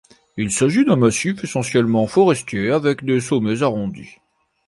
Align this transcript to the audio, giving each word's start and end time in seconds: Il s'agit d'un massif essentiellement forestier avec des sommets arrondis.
Il 0.35 0.49
s'agit 0.49 0.83
d'un 0.83 0.95
massif 0.95 1.43
essentiellement 1.43 2.07
forestier 2.07 2.71
avec 2.71 3.05
des 3.05 3.19
sommets 3.19 3.61
arrondis. 3.61 4.15